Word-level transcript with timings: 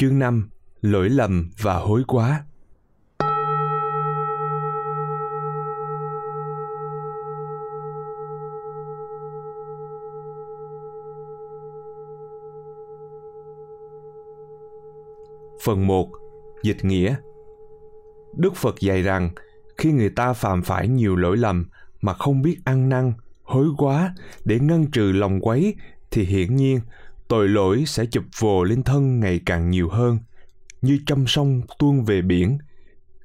Chương 0.00 0.18
5 0.18 0.48
Lỗi 0.80 1.08
lầm 1.08 1.50
và 1.62 1.74
hối 1.74 2.02
quá. 2.06 2.44
Phần 15.64 15.86
1 15.86 16.08
Dịch 16.62 16.84
nghĩa. 16.84 17.14
Đức 18.36 18.56
Phật 18.56 18.80
dạy 18.80 19.02
rằng 19.02 19.30
khi 19.78 19.92
người 19.92 20.10
ta 20.10 20.32
phạm 20.32 20.62
phải 20.62 20.88
nhiều 20.88 21.16
lỗi 21.16 21.36
lầm 21.36 21.68
mà 22.00 22.14
không 22.14 22.42
biết 22.42 22.58
ăn 22.64 22.88
năn, 22.88 23.12
hối 23.42 23.66
quá 23.78 24.14
để 24.44 24.58
ngăn 24.60 24.90
trừ 24.90 25.12
lòng 25.12 25.40
quấy 25.40 25.74
thì 26.10 26.24
hiển 26.24 26.56
nhiên 26.56 26.80
tội 27.30 27.48
lỗi 27.48 27.84
sẽ 27.86 28.06
chụp 28.06 28.24
vồ 28.38 28.64
lên 28.64 28.82
thân 28.82 29.20
ngày 29.20 29.40
càng 29.46 29.70
nhiều 29.70 29.88
hơn, 29.88 30.18
như 30.82 30.98
trăm 31.06 31.26
sông 31.26 31.60
tuôn 31.78 32.04
về 32.04 32.22
biển 32.22 32.58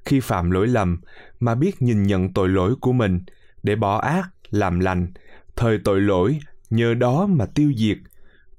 khi 0.04 0.20
phạm 0.20 0.50
lỗi 0.50 0.66
lầm 0.66 1.00
mà 1.40 1.54
biết 1.54 1.82
nhìn 1.82 2.02
nhận 2.02 2.32
tội 2.32 2.48
lỗi 2.48 2.74
của 2.80 2.92
mình 2.92 3.20
để 3.62 3.76
bỏ 3.76 3.98
ác 3.98 4.28
làm 4.50 4.80
lành, 4.80 5.12
thời 5.56 5.78
tội 5.84 6.00
lỗi 6.00 6.38
nhờ 6.70 6.94
đó 6.94 7.26
mà 7.26 7.46
tiêu 7.46 7.72
diệt 7.76 7.98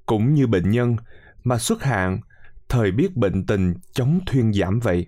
cũng 0.06 0.34
như 0.34 0.48
bệnh 0.48 0.70
nhân 0.70 0.96
mà 1.44 1.58
xuất 1.58 1.84
hạn, 1.84 2.20
thời 2.70 2.92
biết 2.92 3.16
bệnh 3.16 3.46
tình 3.46 3.74
chống 3.92 4.20
thuyên 4.26 4.54
giảm 4.54 4.80
vậy 4.80 5.08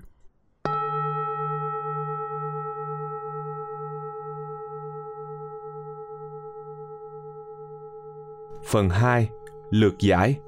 Phần 8.71 8.89
2. 8.89 9.29
Lược 9.69 9.99
giải 9.99 10.39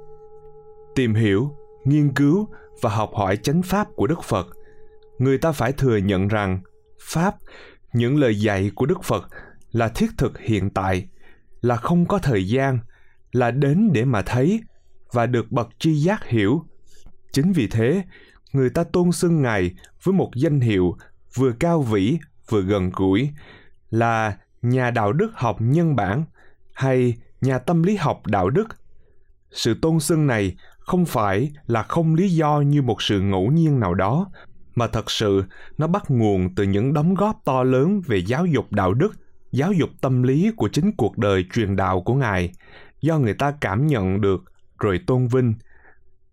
Tìm 0.96 1.14
hiểu, 1.14 1.56
nghiên 1.84 2.14
cứu 2.14 2.48
và 2.82 2.90
học 2.90 3.12
hỏi 3.14 3.38
chánh 3.38 3.62
pháp 3.62 3.88
của 3.96 4.08
Đức 4.08 4.24
Phật. 4.24 4.48
Người 5.18 5.38
ta 5.38 5.52
phải 5.52 5.72
thừa 5.72 5.98
nhận 5.98 6.28
rằng 6.28 6.60
pháp, 7.02 7.36
những 7.94 8.18
lời 8.18 8.40
dạy 8.40 8.72
của 8.76 8.86
Đức 8.86 9.04
Phật 9.04 9.30
là 9.72 9.88
thiết 9.88 10.12
thực 10.18 10.40
hiện 10.40 10.70
tại, 10.70 11.08
là 11.62 11.76
không 11.76 12.06
có 12.06 12.18
thời 12.18 12.48
gian, 12.48 12.80
là 13.32 13.52
đến 13.52 13.90
để 13.94 14.06
mà 14.06 14.22
thấy 14.22 14.62
và 15.12 15.26
được 15.26 15.52
bậc 15.52 15.70
tri 15.80 15.94
giác 15.94 16.26
hiểu. 16.26 16.66
Chính 17.32 17.52
vì 17.52 17.68
thế, 17.68 18.04
người 18.54 18.70
ta 18.70 18.84
tôn 18.84 19.12
xưng 19.12 19.42
Ngài 19.42 19.72
với 20.04 20.14
một 20.14 20.32
danh 20.36 20.60
hiệu 20.60 20.96
vừa 21.36 21.52
cao 21.60 21.82
vĩ 21.82 22.18
vừa 22.50 22.62
gần 22.62 22.92
gũi 22.96 23.30
là 23.90 24.38
nhà 24.62 24.92
đạo 24.92 25.14
đức 25.14 25.32
học 25.34 25.58
nhân 25.60 25.96
bản 25.96 26.24
hay 26.74 27.18
nhà 27.42 27.60
tâm 27.60 27.84
lý 27.84 27.96
học 27.96 28.22
đạo 28.28 28.50
đức 28.50 28.68
sự 29.52 29.74
tôn 29.82 30.00
xưng 30.00 30.28
này 30.28 30.56
không 30.80 31.06
phải 31.06 31.52
là 31.68 31.84
không 31.84 32.16
lý 32.16 32.30
do 32.30 32.62
như 32.62 32.82
một 32.82 33.02
sự 33.02 33.22
ngẫu 33.22 33.52
nhiên 33.52 33.80
nào 33.80 33.94
đó, 33.94 34.32
mà 34.76 34.88
thật 34.88 35.12
sự 35.12 35.44
nó 35.78 35.88
bắt 35.88 36.04
nguồn 36.08 36.56
từ 36.56 36.64
những 36.64 36.94
đóng 36.94 37.14
góp 37.14 37.42
to 37.46 37.64
lớn 37.64 38.02
về 38.06 38.18
giáo 38.18 38.46
dục 38.46 38.72
đạo 38.72 38.94
đức, 38.94 39.14
giáo 39.52 39.74
dục 39.74 39.90
tâm 40.02 40.24
lý 40.24 40.52
của 40.56 40.70
chính 40.70 40.92
cuộc 40.92 41.18
đời 41.18 41.46
truyền 41.54 41.76
đạo 41.76 42.02
của 42.02 42.14
ngài, 42.14 42.52
do 43.02 43.18
người 43.18 43.34
ta 43.34 43.54
cảm 43.62 43.88
nhận 43.88 44.22
được 44.22 44.44
rồi 44.80 45.00
tôn 45.08 45.28
vinh. 45.28 45.54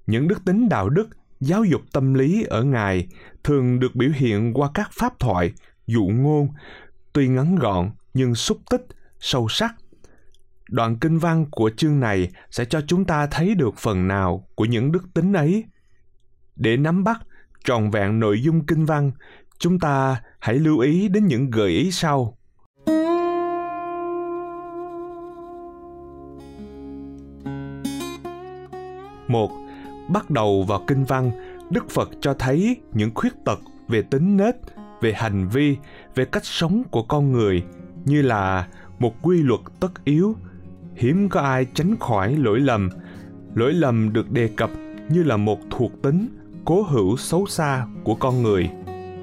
Những 0.06 0.28
đức 0.28 0.44
tính 0.44 0.68
đạo 0.68 0.88
đức, 0.88 1.08
giáo 1.40 1.64
dục 1.64 1.80
tâm 1.92 2.14
lý 2.14 2.44
ở 2.48 2.62
ngài 2.64 3.08
thường 3.44 3.80
được 3.80 3.94
biểu 3.94 4.10
hiện 4.14 4.52
qua 4.54 4.70
các 4.74 4.90
pháp 4.92 5.18
thoại, 5.18 5.52
dụ 5.86 6.04
ngôn, 6.04 6.48
tuy 7.12 7.28
ngắn 7.28 7.56
gọn 7.56 7.90
nhưng 8.14 8.34
xúc 8.34 8.58
tích, 8.70 8.86
sâu 9.20 9.48
sắc 9.48 9.74
đoạn 10.68 10.96
kinh 10.98 11.18
văn 11.18 11.46
của 11.50 11.70
chương 11.76 12.00
này 12.00 12.30
sẽ 12.50 12.64
cho 12.64 12.80
chúng 12.86 13.04
ta 13.04 13.26
thấy 13.26 13.54
được 13.54 13.74
phần 13.78 14.08
nào 14.08 14.48
của 14.54 14.64
những 14.64 14.92
đức 14.92 15.04
tính 15.14 15.32
ấy. 15.32 15.64
Để 16.56 16.76
nắm 16.76 17.04
bắt 17.04 17.20
trọn 17.64 17.90
vẹn 17.90 18.20
nội 18.20 18.42
dung 18.42 18.66
kinh 18.66 18.84
văn, 18.84 19.10
chúng 19.58 19.78
ta 19.78 20.22
hãy 20.38 20.58
lưu 20.58 20.78
ý 20.78 21.08
đến 21.08 21.26
những 21.26 21.50
gợi 21.50 21.70
ý 21.70 21.90
sau. 21.90 22.34
Một, 29.28 29.50
bắt 30.08 30.30
đầu 30.30 30.62
vào 30.62 30.84
kinh 30.86 31.04
văn, 31.04 31.30
đức 31.70 31.90
phật 31.90 32.10
cho 32.20 32.34
thấy 32.34 32.76
những 32.92 33.10
khuyết 33.14 33.32
tật 33.44 33.58
về 33.88 34.02
tính 34.02 34.36
nết, 34.36 34.54
về 35.00 35.12
hành 35.12 35.48
vi, 35.48 35.76
về 36.14 36.24
cách 36.24 36.44
sống 36.44 36.82
của 36.90 37.02
con 37.02 37.32
người, 37.32 37.62
như 38.04 38.22
là 38.22 38.68
một 38.98 39.14
quy 39.22 39.42
luật 39.42 39.60
tất 39.80 40.04
yếu 40.04 40.36
hiếm 40.98 41.28
có 41.28 41.40
ai 41.40 41.66
tránh 41.74 41.96
khỏi 42.00 42.36
lỗi 42.36 42.60
lầm. 42.60 42.90
Lỗi 43.54 43.72
lầm 43.72 44.12
được 44.12 44.30
đề 44.30 44.48
cập 44.48 44.70
như 45.08 45.22
là 45.22 45.36
một 45.36 45.58
thuộc 45.70 45.92
tính 46.02 46.28
cố 46.64 46.82
hữu 46.82 47.16
xấu 47.16 47.46
xa 47.46 47.86
của 48.04 48.14
con 48.14 48.42
người. 48.42 48.70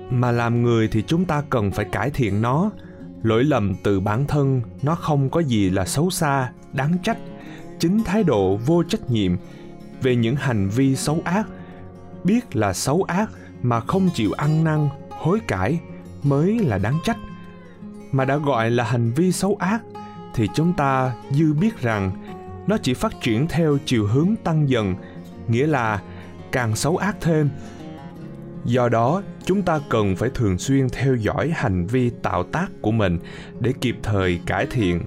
Mà 0.10 0.32
làm 0.32 0.64
người 0.64 0.88
thì 0.88 1.04
chúng 1.08 1.26
ta 1.26 1.44
cần 1.50 1.72
phải 1.72 1.86
cải 1.86 2.10
thiện 2.10 2.42
nó. 2.42 2.72
Lỗi 3.24 3.44
lầm 3.44 3.76
từ 3.84 4.00
bản 4.00 4.26
thân 4.28 4.62
nó 4.82 4.96
không 4.96 5.30
có 5.30 5.40
gì 5.40 5.70
là 5.70 5.86
xấu 5.86 6.10
xa, 6.10 6.52
đáng 6.74 6.98
trách. 7.04 7.18
Chính 7.80 8.04
thái 8.04 8.24
độ 8.24 8.58
vô 8.66 8.84
trách 8.84 9.12
nhiệm 9.12 9.32
về 10.02 10.16
những 10.16 10.36
hành 10.36 10.70
vi 10.70 10.96
xấu 10.96 11.22
ác, 11.24 11.48
biết 12.24 12.56
là 12.56 12.74
xấu 12.74 13.04
ác 13.04 13.30
mà 13.62 13.80
không 13.80 14.10
chịu 14.14 14.32
ăn 14.32 14.64
năn, 14.64 14.90
hối 15.10 15.40
cải 15.48 15.80
mới 16.24 16.60
là 16.60 16.78
đáng 16.78 16.98
trách. 17.04 17.18
Mà 18.12 18.26
đã 18.26 18.38
gọi 18.38 18.72
là 18.72 18.84
hành 18.84 19.12
vi 19.12 19.32
xấu 19.32 19.56
ác 19.60 19.82
thì 20.36 20.50
chúng 20.54 20.74
ta 20.74 21.14
dư 21.32 21.54
biết 21.54 21.82
rằng 21.82 22.12
nó 22.68 22.78
chỉ 22.78 22.94
phát 22.94 23.22
triển 23.22 23.48
theo 23.48 23.78
chiều 23.86 24.08
hướng 24.08 24.36
tăng 24.44 24.70
dần, 24.70 24.96
nghĩa 25.48 25.68
là 25.68 26.02
càng 26.52 26.76
xấu 26.76 26.98
ác 26.98 27.16
thêm. 27.22 27.50
Do 28.66 28.90
đó, 28.90 29.22
chúng 29.46 29.62
ta 29.62 29.80
cần 29.90 30.16
phải 30.16 30.30
thường 30.30 30.58
xuyên 30.58 30.90
theo 30.90 31.16
dõi 31.16 31.52
hành 31.56 31.86
vi 31.86 32.10
tạo 32.10 32.44
tác 32.44 32.68
của 32.82 32.92
mình 32.92 33.20
để 33.60 33.74
kịp 33.82 33.98
thời 34.04 34.40
cải 34.46 34.66
thiện. 34.66 35.02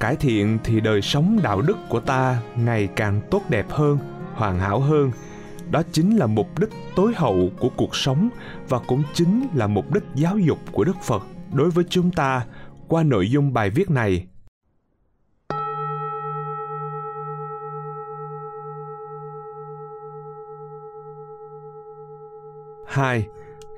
Cải 0.00 0.16
thiện 0.16 0.58
thì 0.64 0.80
đời 0.80 1.02
sống 1.02 1.40
đạo 1.42 1.62
đức 1.62 1.76
của 1.88 2.00
ta 2.00 2.42
ngày 2.56 2.88
càng 2.96 3.20
tốt 3.30 3.42
đẹp 3.48 3.66
hơn, 3.70 3.98
hoàn 4.34 4.58
hảo 4.58 4.80
hơn. 4.80 5.10
Đó 5.70 5.82
chính 5.92 6.16
là 6.16 6.26
mục 6.26 6.58
đích 6.58 6.70
tối 6.96 7.12
hậu 7.16 7.50
của 7.58 7.68
cuộc 7.68 7.96
sống 7.96 8.28
và 8.68 8.78
cũng 8.78 9.02
chính 9.14 9.46
là 9.54 9.66
mục 9.66 9.94
đích 9.94 10.04
giáo 10.14 10.38
dục 10.38 10.58
của 10.72 10.84
đức 10.84 10.96
phật 11.02 11.22
đối 11.52 11.70
với 11.70 11.84
chúng 11.88 12.10
ta 12.10 12.44
qua 12.88 13.02
nội 13.02 13.30
dung 13.30 13.52
bài 13.52 13.70
viết 13.70 13.90
này. 13.90 14.26
2. 22.90 23.26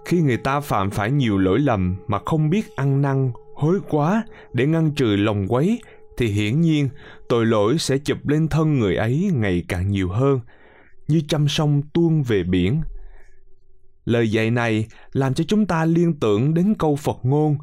Khi 0.05 0.21
người 0.21 0.37
ta 0.37 0.61
phạm 0.61 0.91
phải 0.91 1.11
nhiều 1.11 1.39
lỗi 1.39 1.59
lầm 1.59 1.97
mà 2.07 2.19
không 2.25 2.51
biết 2.51 2.77
ăn 2.77 3.03
năn, 3.03 3.33
hối 3.55 3.81
quá 3.89 4.25
để 4.53 4.67
ngăn 4.67 4.91
trừ 4.95 5.17
lòng 5.17 5.47
quấy 5.49 5.81
thì 6.17 6.27
hiển 6.27 6.61
nhiên 6.61 6.89
tội 7.29 7.47
lỗi 7.47 7.79
sẽ 7.79 7.99
chụp 7.99 8.29
lên 8.29 8.49
thân 8.49 8.79
người 8.79 8.97
ấy 8.97 9.31
ngày 9.35 9.65
càng 9.69 9.89
nhiều 9.89 10.09
hơn, 10.09 10.41
như 11.09 11.21
trăm 11.29 11.49
sông 11.49 11.83
tuôn 11.93 12.23
về 12.23 12.43
biển. 12.43 12.81
Lời 14.05 14.31
dạy 14.31 14.51
này 14.51 14.87
làm 15.13 15.35
cho 15.35 15.45
chúng 15.45 15.67
ta 15.67 15.85
liên 15.85 16.21
tưởng 16.21 16.55
đến 16.55 16.75
câu 16.79 16.97
Phật 16.97 17.19
ngôn, 17.23 17.59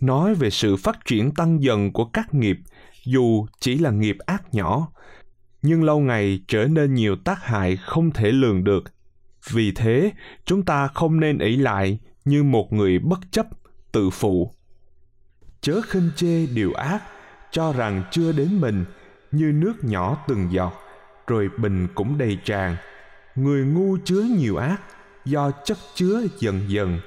nói 0.00 0.34
về 0.34 0.50
sự 0.50 0.76
phát 0.76 0.98
triển 1.04 1.34
tăng 1.34 1.62
dần 1.62 1.92
của 1.92 2.04
các 2.04 2.34
nghiệp, 2.34 2.56
dù 3.04 3.46
chỉ 3.60 3.78
là 3.78 3.90
nghiệp 3.90 4.16
ác 4.26 4.54
nhỏ, 4.54 4.88
nhưng 5.62 5.84
lâu 5.84 6.00
ngày 6.00 6.40
trở 6.48 6.66
nên 6.66 6.94
nhiều 6.94 7.16
tác 7.16 7.44
hại 7.44 7.76
không 7.76 8.10
thể 8.10 8.32
lường 8.32 8.64
được 8.64 8.84
vì 9.50 9.72
thế, 9.72 10.12
chúng 10.44 10.64
ta 10.64 10.88
không 10.88 11.20
nên 11.20 11.38
ỷ 11.38 11.56
lại 11.56 11.98
như 12.24 12.42
một 12.42 12.72
người 12.72 12.98
bất 12.98 13.20
chấp 13.30 13.46
tự 13.92 14.10
phụ. 14.10 14.50
Chớ 15.60 15.80
khinh 15.88 16.10
chê 16.16 16.46
điều 16.46 16.72
ác, 16.72 17.02
cho 17.50 17.72
rằng 17.72 18.04
chưa 18.10 18.32
đến 18.32 18.60
mình, 18.60 18.84
như 19.32 19.52
nước 19.54 19.84
nhỏ 19.84 20.24
từng 20.28 20.48
giọt, 20.52 20.72
rồi 21.26 21.48
bình 21.58 21.88
cũng 21.94 22.18
đầy 22.18 22.38
tràn. 22.44 22.76
Người 23.34 23.64
ngu 23.64 23.96
chứa 24.04 24.22
nhiều 24.38 24.56
ác, 24.56 24.80
do 25.24 25.50
chất 25.64 25.78
chứa 25.94 26.22
dần 26.38 26.60
dần. 26.68 27.00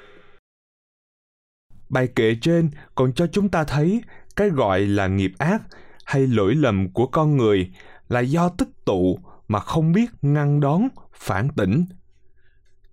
Bài 1.90 2.08
kệ 2.16 2.36
trên 2.42 2.70
còn 2.96 3.14
cho 3.14 3.28
chúng 3.28 3.50
ta 3.50 3.64
thấy 3.64 4.02
cái 4.36 4.50
gọi 4.50 4.80
là 4.80 5.08
nghiệp 5.08 5.32
ác 5.38 5.62
hay 6.06 6.28
lỗi 6.28 6.56
lầm 6.56 6.90
của 6.94 7.08
con 7.08 7.38
người 7.38 7.72
là 8.10 8.20
do 8.20 8.50
tích 8.50 8.86
tụ 8.86 9.20
mà 9.48 9.60
không 9.60 9.92
biết 9.92 10.10
ngăn 10.22 10.60
đón, 10.60 10.88
phản 11.14 11.50
tỉnh 11.56 11.86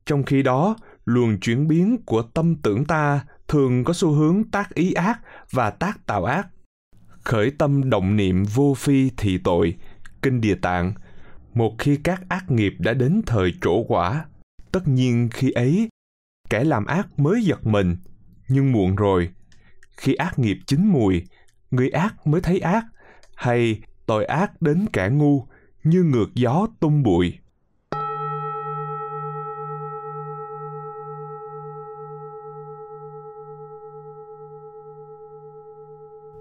trong 0.07 0.23
khi 0.23 0.43
đó, 0.43 0.77
luồng 1.05 1.41
chuyển 1.41 1.69
biến 1.69 1.97
của 2.07 2.23
tâm 2.23 2.57
tưởng 2.63 2.85
ta 2.85 3.25
thường 3.49 3.85
có 3.85 3.93
xu 3.93 4.13
hướng 4.13 4.45
tác 4.51 4.75
ý 4.75 4.93
ác 4.93 5.21
và 5.51 5.71
tác 5.71 6.07
tạo 6.07 6.25
ác. 6.25 6.49
Khởi 7.25 7.51
tâm 7.59 7.91
động 7.91 8.17
niệm 8.17 8.45
vô 8.55 8.75
phi 8.75 9.11
thị 9.17 9.39
tội. 9.45 9.77
Kinh 10.23 10.41
địa 10.41 10.55
tạng, 10.55 10.93
một 11.55 11.75
khi 11.79 11.97
các 11.97 12.29
ác 12.29 12.51
nghiệp 12.51 12.75
đã 12.79 12.93
đến 12.93 13.23
thời 13.27 13.53
trổ 13.61 13.85
quả, 13.89 14.25
tất 14.73 14.89
nhiên 14.89 15.29
khi 15.33 15.51
ấy, 15.51 15.89
kẻ 16.51 16.65
làm 16.65 16.87
ác 16.87 17.19
mới 17.19 17.43
giật 17.45 17.67
mình. 17.67 17.97
Nhưng 18.49 18.73
muộn 18.73 18.97
rồi, 18.97 19.31
khi 19.97 20.15
ác 20.15 20.39
nghiệp 20.39 20.59
chín 20.67 20.87
mùi, 20.87 21.23
người 21.71 21.91
ác 21.91 22.27
mới 22.27 22.41
thấy 22.41 22.59
ác, 22.61 22.85
hay 23.37 23.81
tội 24.07 24.25
ác 24.25 24.63
đến 24.63 24.87
kẻ 24.93 25.09
ngu 25.09 25.47
như 25.85 26.03
ngược 26.03 26.35
gió 26.35 26.67
tung 26.81 27.03
bụi. 27.03 27.39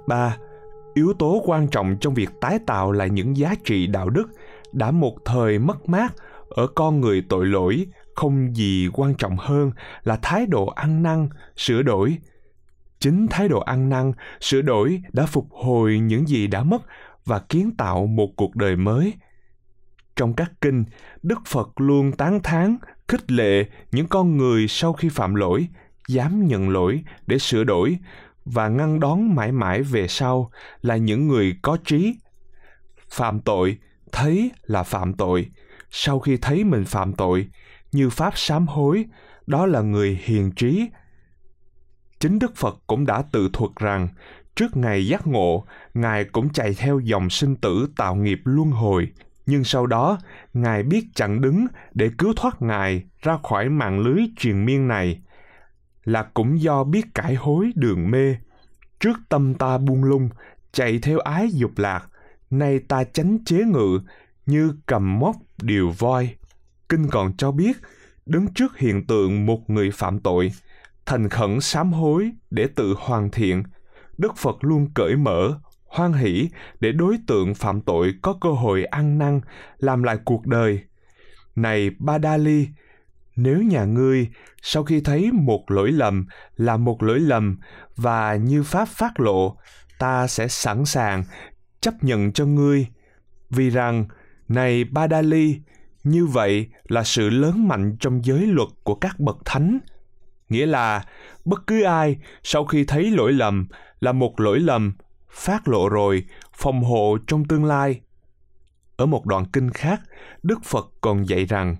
Ba, 0.07 0.37
yếu 0.93 1.13
tố 1.19 1.41
quan 1.45 1.67
trọng 1.67 1.97
trong 2.01 2.13
việc 2.13 2.29
tái 2.41 2.59
tạo 2.67 2.91
lại 2.91 3.09
những 3.09 3.37
giá 3.37 3.55
trị 3.63 3.87
đạo 3.87 4.09
đức 4.09 4.29
đã 4.71 4.91
một 4.91 5.15
thời 5.25 5.59
mất 5.59 5.89
mát 5.89 6.13
ở 6.49 6.67
con 6.67 7.01
người 7.01 7.23
tội 7.29 7.45
lỗi 7.45 7.85
không 8.15 8.55
gì 8.55 8.89
quan 8.93 9.13
trọng 9.15 9.37
hơn 9.37 9.71
là 10.03 10.19
thái 10.21 10.45
độ 10.45 10.65
ăn 10.65 11.03
năn, 11.03 11.29
sửa 11.57 11.81
đổi. 11.81 12.17
Chính 12.99 13.27
thái 13.29 13.47
độ 13.47 13.59
ăn 13.59 13.89
năn, 13.89 14.11
sửa 14.39 14.61
đổi 14.61 15.01
đã 15.13 15.25
phục 15.25 15.47
hồi 15.51 15.99
những 15.99 16.27
gì 16.27 16.47
đã 16.47 16.63
mất 16.63 16.81
và 17.25 17.39
kiến 17.39 17.71
tạo 17.77 18.05
một 18.05 18.29
cuộc 18.35 18.55
đời 18.55 18.75
mới. 18.75 19.13
Trong 20.15 20.33
các 20.33 20.51
kinh, 20.61 20.85
đức 21.23 21.39
phật 21.47 21.69
luôn 21.77 22.11
tán 22.11 22.39
thán, 22.43 22.77
khích 23.07 23.31
lệ 23.31 23.65
những 23.91 24.07
con 24.07 24.37
người 24.37 24.67
sau 24.67 24.93
khi 24.93 25.09
phạm 25.09 25.35
lỗi, 25.35 25.67
dám 26.07 26.47
nhận 26.47 26.69
lỗi 26.69 27.03
để 27.27 27.37
sửa 27.37 27.63
đổi 27.63 27.97
và 28.45 28.67
ngăn 28.67 28.99
đón 28.99 29.35
mãi 29.35 29.51
mãi 29.51 29.81
về 29.81 30.07
sau 30.07 30.51
là 30.81 30.97
những 30.97 31.27
người 31.27 31.55
có 31.61 31.77
trí. 31.85 32.15
Phạm 33.09 33.39
tội, 33.39 33.77
thấy 34.11 34.51
là 34.63 34.83
phạm 34.83 35.13
tội. 35.13 35.49
Sau 35.89 36.19
khi 36.19 36.37
thấy 36.37 36.63
mình 36.63 36.85
phạm 36.85 37.13
tội, 37.13 37.47
như 37.91 38.09
pháp 38.09 38.37
sám 38.37 38.67
hối, 38.67 39.05
đó 39.47 39.65
là 39.65 39.81
người 39.81 40.19
hiền 40.23 40.51
trí. 40.51 40.87
Chính 42.19 42.39
đức 42.39 42.55
phật 42.55 42.79
cũng 42.87 43.05
đã 43.05 43.23
tự 43.31 43.49
thuật 43.53 43.71
rằng, 43.75 44.07
trước 44.55 44.77
ngày 44.77 45.07
giác 45.07 45.27
ngộ, 45.27 45.65
ngài 45.93 46.23
cũng 46.23 46.49
chạy 46.53 46.73
theo 46.73 46.99
dòng 46.99 47.29
sinh 47.29 47.55
tử 47.55 47.87
tạo 47.97 48.15
nghiệp 48.15 48.39
luân 48.43 48.71
hồi. 48.71 49.07
Nhưng 49.45 49.63
sau 49.63 49.87
đó, 49.87 50.17
ngài 50.53 50.83
biết 50.83 51.05
chặn 51.15 51.41
đứng 51.41 51.67
để 51.93 52.09
cứu 52.17 52.33
thoát 52.35 52.61
ngài 52.61 53.03
ra 53.21 53.37
khỏi 53.43 53.69
mạng 53.69 53.99
lưới 53.99 54.23
truyền 54.37 54.65
miên 54.65 54.87
này 54.87 55.21
là 56.03 56.23
cũng 56.33 56.61
do 56.61 56.83
biết 56.83 57.05
cải 57.13 57.35
hối 57.35 57.71
đường 57.75 58.11
mê. 58.11 58.35
Trước 58.99 59.17
tâm 59.29 59.53
ta 59.53 59.77
buông 59.77 60.03
lung, 60.03 60.29
chạy 60.71 60.99
theo 60.99 61.19
ái 61.19 61.49
dục 61.51 61.71
lạc, 61.77 62.07
nay 62.49 62.79
ta 62.79 63.03
tránh 63.03 63.37
chế 63.45 63.57
ngự 63.57 63.99
như 64.45 64.73
cầm 64.85 65.19
móc 65.19 65.35
điều 65.61 65.91
voi. 65.97 66.35
Kinh 66.89 67.07
còn 67.07 67.37
cho 67.37 67.51
biết, 67.51 67.77
đứng 68.25 68.53
trước 68.53 68.77
hiện 68.77 69.07
tượng 69.07 69.45
một 69.45 69.69
người 69.69 69.91
phạm 69.91 70.19
tội, 70.19 70.51
thành 71.05 71.29
khẩn 71.29 71.61
sám 71.61 71.93
hối 71.93 72.31
để 72.51 72.67
tự 72.75 72.95
hoàn 72.97 73.31
thiện. 73.31 73.63
Đức 74.17 74.37
phật 74.37 74.55
luôn 74.61 74.87
cởi 74.93 75.15
mở, 75.15 75.59
hoan 75.85 76.13
hỷ 76.13 76.49
để 76.79 76.91
đối 76.91 77.17
tượng 77.27 77.55
phạm 77.55 77.81
tội 77.81 78.13
có 78.21 78.37
cơ 78.41 78.49
hội 78.49 78.85
ăn 78.85 79.17
năn, 79.17 79.41
làm 79.77 80.03
lại 80.03 80.17
cuộc 80.25 80.47
đời. 80.47 80.79
Này 81.55 81.89
ba 81.99 82.17
đa 82.17 82.37
ly 82.37 82.67
nếu 83.35 83.61
nhà 83.61 83.85
ngươi, 83.85 84.29
sau 84.61 84.83
khi 84.83 85.01
thấy 85.01 85.31
một 85.31 85.71
lỗi 85.71 85.91
lầm 85.91 86.25
là 86.55 86.77
một 86.77 87.03
lỗi 87.03 87.19
lầm 87.19 87.57
và 87.95 88.35
như 88.35 88.63
pháp 88.63 88.87
phát 88.87 89.19
lộ, 89.19 89.57
ta 89.99 90.27
sẽ 90.27 90.47
sẵn 90.47 90.85
sàng 90.85 91.23
chấp 91.81 92.03
nhận 92.03 92.31
cho 92.31 92.45
ngươi. 92.45 92.87
Vì 93.49 93.69
rằng, 93.69 94.05
này 94.47 94.83
ba 94.83 95.07
đa 95.07 95.21
ly 95.21 95.59
như 96.03 96.25
vậy 96.25 96.67
là 96.87 97.03
sự 97.03 97.29
lớn 97.29 97.67
mạnh 97.67 97.95
trong 97.99 98.25
giới 98.25 98.47
luật 98.47 98.69
của 98.83 98.95
các 98.95 99.19
bậc 99.19 99.37
thánh. 99.45 99.79
Nghĩa 100.49 100.65
là, 100.65 101.05
bất 101.45 101.67
cứ 101.67 101.83
ai 101.83 102.17
sau 102.43 102.65
khi 102.65 102.85
thấy 102.85 103.11
lỗi 103.11 103.33
lầm 103.33 103.67
là 103.99 104.11
một 104.11 104.39
lỗi 104.39 104.59
lầm, 104.59 104.93
phát 105.29 105.67
lộ 105.67 105.89
rồi, 105.89 106.23
phòng 106.53 106.83
hộ 106.83 107.17
trong 107.27 107.45
tương 107.45 107.65
lai. 107.65 108.01
Ở 108.95 109.05
một 109.05 109.25
đoạn 109.25 109.45
kinh 109.45 109.69
khác, 109.69 110.01
đức 110.43 110.63
phật 110.63 110.91
còn 111.01 111.27
dạy 111.27 111.45
rằng 111.45 111.75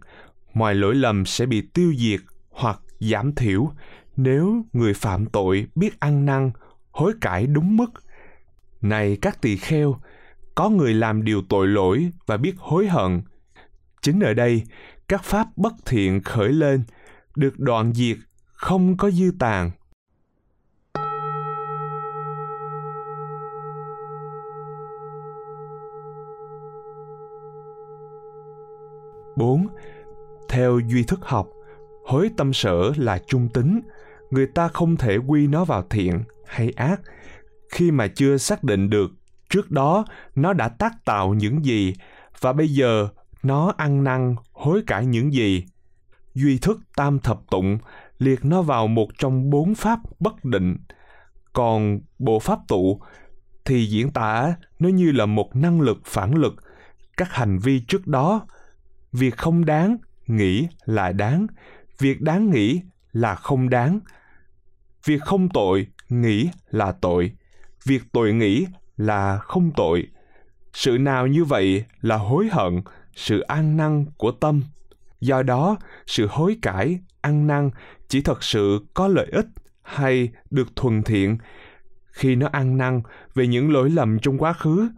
mọi 0.53 0.75
lỗi 0.75 0.95
lầm 0.95 1.25
sẽ 1.25 1.45
bị 1.45 1.61
tiêu 1.61 1.94
diệt 1.97 2.19
hoặc 2.50 2.79
giảm 3.00 3.35
thiểu 3.35 3.71
nếu 4.15 4.65
người 4.73 4.94
phạm 4.94 5.25
tội 5.25 5.67
biết 5.75 6.00
ăn 6.00 6.25
năn, 6.25 6.51
hối 6.91 7.13
cải 7.21 7.47
đúng 7.47 7.77
mức. 7.77 7.89
Này 8.81 9.17
các 9.21 9.41
tỳ 9.41 9.57
kheo, 9.57 9.95
có 10.55 10.69
người 10.69 10.94
làm 10.94 11.23
điều 11.23 11.41
tội 11.50 11.67
lỗi 11.67 12.11
và 12.25 12.38
biết 12.38 12.53
hối 12.57 12.88
hận. 12.88 13.21
Chính 14.01 14.19
ở 14.19 14.33
đây, 14.33 14.63
các 15.07 15.23
pháp 15.23 15.47
bất 15.55 15.73
thiện 15.85 16.23
khởi 16.23 16.50
lên, 16.50 16.83
được 17.35 17.59
đoạn 17.59 17.94
diệt, 17.94 18.17
không 18.53 18.97
có 18.97 19.11
dư 19.11 19.31
tàn. 19.39 19.71
Bốn 29.38 29.67
theo 30.53 30.79
duy 30.79 31.03
thức 31.03 31.19
học. 31.23 31.47
Hối 32.05 32.29
tâm 32.38 32.53
sở 32.53 32.91
là 32.95 33.19
trung 33.27 33.50
tính. 33.53 33.81
Người 34.29 34.47
ta 34.47 34.67
không 34.67 34.97
thể 34.97 35.17
quy 35.17 35.47
nó 35.47 35.65
vào 35.65 35.83
thiện 35.89 36.23
hay 36.45 36.73
ác. 36.75 37.01
Khi 37.69 37.91
mà 37.91 38.07
chưa 38.07 38.38
xác 38.38 38.63
định 38.63 38.89
được 38.89 39.11
trước 39.50 39.71
đó, 39.71 40.05
nó 40.35 40.53
đã 40.53 40.69
tác 40.69 41.05
tạo 41.05 41.33
những 41.33 41.65
gì, 41.65 41.94
và 42.39 42.53
bây 42.53 42.67
giờ 42.67 43.07
nó 43.44 43.73
ăn 43.77 44.03
năn, 44.03 44.35
hối 44.51 44.83
cải 44.88 45.05
những 45.05 45.33
gì. 45.33 45.65
Duy 46.33 46.57
thức 46.57 46.79
tam 46.95 47.19
thập 47.19 47.39
tụng 47.51 47.77
liệt 48.17 48.45
nó 48.45 48.61
vào 48.61 48.88
một 48.88 49.07
trong 49.17 49.50
bốn 49.50 49.75
pháp 49.75 50.00
bất 50.19 50.45
định. 50.45 50.77
Còn 51.53 52.00
bộ 52.19 52.39
pháp 52.39 52.59
tụ 52.67 53.01
thì 53.65 53.85
diễn 53.85 54.11
tả 54.11 54.55
nó 54.79 54.89
như 54.89 55.11
là 55.11 55.25
một 55.25 55.55
năng 55.55 55.81
lực 55.81 55.97
phản 56.05 56.33
lực. 56.33 56.53
Các 57.17 57.31
hành 57.31 57.57
vi 57.57 57.79
trước 57.79 58.07
đó, 58.07 58.47
việc 59.11 59.38
không 59.38 59.65
đáng 59.65 59.97
nghĩ 60.28 60.68
là 60.86 61.12
đáng, 61.12 61.48
việc 62.00 62.22
đáng 62.22 62.50
nghĩ 62.50 62.81
là 63.12 63.36
không 63.36 63.70
đáng. 63.70 64.00
Việc 65.06 65.22
không 65.22 65.50
tội 65.50 65.88
nghĩ 66.10 66.50
là 66.70 66.92
tội, 66.92 67.31
việc 67.86 68.04
tội 68.12 68.34
nghĩ 68.34 68.66
là 68.98 69.38
không 69.38 69.72
tội. 69.75 70.08
Sự 70.74 70.98
nào 70.98 71.28
như 71.28 71.44
vậy 71.44 71.86
là 72.02 72.18
hối 72.18 72.50
hận, 72.52 72.81
sự 73.16 73.40
ăn 73.40 73.78
năn 73.78 74.06
của 74.18 74.31
tâm. 74.31 74.64
Do 75.20 75.44
đó, 75.44 75.78
sự 76.06 76.28
hối 76.30 76.58
cải, 76.62 77.00
ăn 77.22 77.48
năn 77.48 77.70
chỉ 78.08 78.22
thật 78.22 78.44
sự 78.44 78.86
có 78.94 79.08
lợi 79.08 79.30
ích 79.31 79.48
hay 79.81 80.30
được 80.52 80.75
thuần 80.75 81.04
thiện. 81.04 81.38
Khi 82.12 82.36
nó 82.36 82.48
ăn 82.52 82.78
năn 82.78 83.02
về 83.36 83.48
những 83.48 83.72
lỗi 83.72 83.90
lầm 83.90 84.20
trong 84.20 84.38
quá 84.38 84.54
khứ 84.54 84.90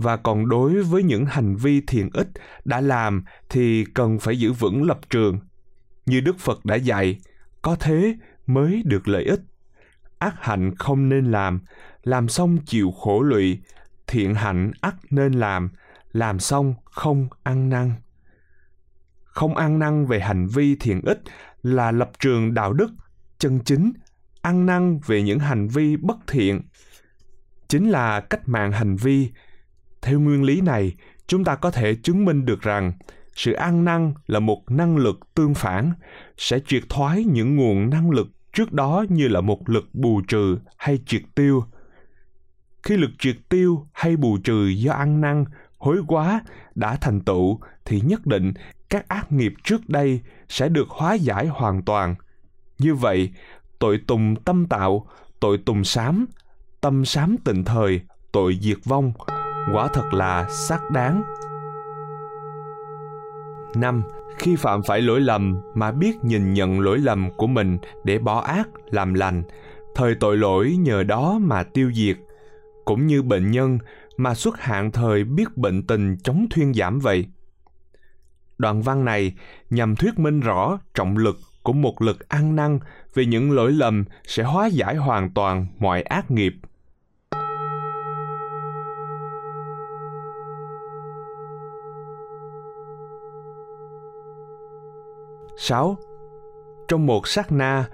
và 0.00 0.16
còn 0.16 0.48
đối 0.48 0.82
với 0.82 1.02
những 1.02 1.26
hành 1.26 1.56
vi 1.56 1.80
thiện 1.80 2.10
ích 2.12 2.28
đã 2.64 2.80
làm 2.80 3.24
thì 3.48 3.84
cần 3.94 4.18
phải 4.18 4.38
giữ 4.38 4.52
vững 4.52 4.82
lập 4.82 4.98
trường. 5.10 5.38
Như 6.06 6.20
đức 6.20 6.38
phật 6.38 6.64
đã 6.64 6.74
dạy, 6.74 7.18
có 7.62 7.76
thế 7.80 8.14
mới 8.46 8.82
được 8.84 9.08
lợi 9.08 9.24
ích. 9.24 9.40
Ác 10.18 10.34
hạnh 10.38 10.74
không 10.74 11.08
nên 11.08 11.30
làm 11.30 11.60
làm 12.02 12.28
xong 12.28 12.58
chịu 12.66 12.90
khổ 12.90 13.22
lụy. 13.22 13.60
Thiện 14.06 14.34
hạnh 14.34 14.70
ắt 14.80 14.94
nên 15.10 15.32
làm 15.32 15.70
làm 16.12 16.38
xong 16.38 16.74
không 16.84 17.28
ăn 17.42 17.68
năn. 17.68 17.92
Không 19.24 19.56
ăn 19.56 19.78
năn 19.78 20.06
về 20.06 20.20
hành 20.20 20.46
vi 20.46 20.76
thiện 20.76 21.00
ích 21.02 21.20
là 21.62 21.92
lập 21.92 22.10
trường 22.18 22.54
đạo 22.54 22.72
đức, 22.72 22.90
chân 23.38 23.60
chính. 23.64 23.92
Ăn 24.42 24.66
năn 24.66 24.98
về 25.06 25.22
những 25.22 25.38
hành 25.38 25.68
vi 25.68 25.96
bất 25.96 26.16
thiện 26.26 26.60
chính 27.70 27.90
là 27.90 28.20
cách 28.20 28.48
mạng 28.48 28.72
hành 28.72 28.96
vi 28.96 29.30
theo 30.02 30.20
nguyên 30.20 30.42
lý 30.42 30.60
này, 30.60 30.94
chúng 31.26 31.44
ta 31.44 31.54
có 31.54 31.70
thể 31.70 31.94
chứng 31.94 32.24
minh 32.24 32.44
được 32.44 32.60
rằng 32.62 32.92
sự 33.34 33.52
ăn 33.52 33.84
năn 33.84 34.14
là 34.26 34.40
một 34.40 34.70
năng 34.70 34.96
lực 34.96 35.34
tương 35.34 35.54
phản, 35.54 35.92
sẽ 36.36 36.58
triệt 36.66 36.82
thoái 36.88 37.24
những 37.24 37.56
nguồn 37.56 37.90
năng 37.90 38.10
lực 38.10 38.28
trước 38.52 38.72
đó 38.72 39.04
như 39.08 39.28
là 39.28 39.40
một 39.40 39.68
lực 39.68 39.88
bù 39.92 40.20
trừ 40.28 40.58
hay 40.76 40.98
triệt 41.06 41.22
tiêu. 41.34 41.64
Khi 42.82 42.96
lực 42.96 43.10
triệt 43.18 43.36
tiêu 43.48 43.86
hay 43.92 44.16
bù 44.16 44.38
trừ 44.44 44.66
do 44.66 44.92
ăn 44.92 45.20
năn, 45.20 45.44
hối 45.78 45.98
quá, 46.06 46.42
đã 46.74 46.96
thành 46.96 47.20
tựu, 47.20 47.60
thì 47.84 48.00
nhất 48.00 48.26
định 48.26 48.52
các 48.90 49.08
ác 49.08 49.32
nghiệp 49.32 49.52
trước 49.64 49.88
đây 49.88 50.20
sẽ 50.48 50.68
được 50.68 50.88
hóa 50.88 51.14
giải 51.14 51.46
hoàn 51.46 51.82
toàn. 51.82 52.14
Như 52.78 52.94
vậy, 52.94 53.30
tội 53.78 54.00
tùng 54.06 54.36
tâm 54.44 54.66
tạo, 54.66 55.06
tội 55.40 55.58
tùng 55.66 55.84
sám, 55.84 56.26
tâm 56.80 57.04
sám 57.04 57.36
tịnh 57.44 57.64
thời, 57.64 58.00
tội 58.32 58.58
diệt 58.62 58.78
vong 58.84 59.12
quả 59.72 59.88
thật 59.92 60.14
là 60.14 60.46
xác 60.48 60.90
đáng. 60.90 61.22
Năm, 63.74 64.02
khi 64.38 64.56
phạm 64.56 64.82
phải 64.82 65.00
lỗi 65.00 65.20
lầm 65.20 65.60
mà 65.74 65.92
biết 65.92 66.24
nhìn 66.24 66.52
nhận 66.52 66.80
lỗi 66.80 66.98
lầm 66.98 67.30
của 67.36 67.46
mình 67.46 67.78
để 68.04 68.18
bỏ 68.18 68.40
ác 68.40 68.68
làm 68.90 69.14
lành, 69.14 69.42
thời 69.94 70.14
tội 70.14 70.36
lỗi 70.36 70.76
nhờ 70.80 71.02
đó 71.02 71.38
mà 71.40 71.62
tiêu 71.62 71.92
diệt. 71.94 72.16
Cũng 72.84 73.06
như 73.06 73.22
bệnh 73.22 73.50
nhân 73.50 73.78
mà 74.16 74.34
xuất 74.34 74.60
hạn 74.60 74.90
thời 74.90 75.24
biết 75.24 75.56
bệnh 75.56 75.86
tình 75.86 76.16
chống 76.22 76.46
thuyên 76.50 76.74
giảm 76.74 76.98
vậy. 76.98 77.26
Đoạn 78.58 78.82
văn 78.82 79.04
này 79.04 79.34
nhằm 79.70 79.96
thuyết 79.96 80.18
minh 80.18 80.40
rõ 80.40 80.78
trọng 80.94 81.16
lực 81.16 81.36
của 81.62 81.72
một 81.72 82.02
lực 82.02 82.28
ăn 82.28 82.56
năn 82.56 82.78
về 83.14 83.26
những 83.26 83.52
lỗi 83.52 83.72
lầm 83.72 84.04
sẽ 84.26 84.42
hóa 84.42 84.66
giải 84.66 84.96
hoàn 84.96 85.30
toàn 85.30 85.66
mọi 85.78 86.02
ác 86.02 86.30
nghiệp. 86.30 86.52
6. 95.62 95.98
Trong 96.88 97.06
một 97.06 97.28
sát 97.28 97.52
na, 97.52 97.88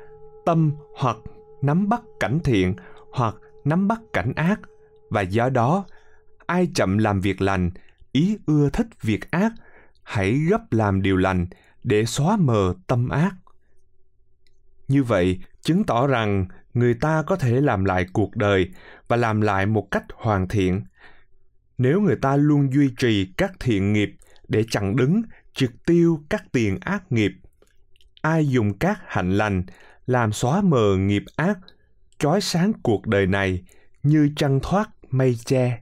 tâm 0.45 0.73
hoặc 0.97 1.17
nắm 1.63 1.89
bắt 1.89 2.03
cảnh 2.21 2.39
thiện 2.45 2.75
hoặc 3.13 3.35
nắm 3.65 3.89
bắt 3.89 4.01
cảnh 4.13 4.33
ác 4.37 4.61
và 5.11 5.21
do 5.21 5.49
đó 5.49 5.85
ai 6.47 6.69
chậm 6.75 6.99
làm 6.99 7.21
việc 7.21 7.41
lành 7.41 7.71
ý 8.13 8.39
ưa 8.47 8.71
thích 8.71 8.87
việc 9.03 9.31
ác 9.31 9.53
hãy 10.03 10.33
gấp 10.33 10.73
làm 10.73 11.03
điều 11.03 11.17
lành 11.17 11.47
để 11.85 12.05
xóa 12.05 12.37
mờ 12.37 12.75
tâm 12.87 13.09
ác 13.09 13.35
như 14.89 15.03
vậy 15.03 15.41
chứng 15.63 15.85
tỏ 15.85 16.07
rằng 16.07 16.47
người 16.75 16.95
ta 16.95 17.23
có 17.27 17.37
thể 17.37 17.61
làm 17.61 17.85
lại 17.85 18.07
cuộc 18.13 18.37
đời 18.37 18.71
và 19.09 19.17
làm 19.17 19.41
lại 19.41 19.67
một 19.67 19.91
cách 19.91 20.05
hoàn 20.15 20.49
thiện 20.49 20.85
nếu 21.79 22.01
người 22.01 22.17
ta 22.17 22.37
luôn 22.37 22.73
duy 22.73 22.91
trì 22.99 23.33
các 23.37 23.53
thiện 23.61 23.93
nghiệp 23.93 24.11
để 24.49 24.65
chặn 24.71 24.97
đứng 24.97 25.23
triệt 25.55 25.71
tiêu 25.87 26.21
các 26.29 26.45
tiền 26.53 26.79
ác 26.81 27.13
nghiệp 27.13 27.33
ai 28.27 28.49
dùng 28.49 28.79
các 28.79 28.99
hạnh 29.07 29.37
lành, 29.37 29.65
làm 30.07 30.33
xóa 30.33 30.61
mờ 30.61 30.97
nghiệp 30.97 31.25
ác 31.37 31.59
chói 32.19 32.41
sáng 32.41 32.73
cuộc 32.83 33.07
đời 33.07 33.27
này 33.27 33.63
như 34.03 34.31
trăng 34.37 34.61
thoát 34.63 34.91
mây 35.11 35.37
che. 35.45 35.81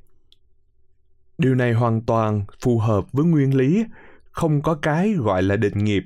Điều 1.39 1.55
này 1.55 1.73
hoàn 1.73 2.01
toàn 2.01 2.45
phù 2.61 2.79
hợp 2.79 3.13
với 3.13 3.25
nguyên 3.25 3.57
lý, 3.57 3.85
không 4.31 4.63
có 4.63 4.75
cái 4.75 5.13
gọi 5.13 5.43
là 5.43 5.57
định 5.57 5.85
nghiệp, 5.85 6.05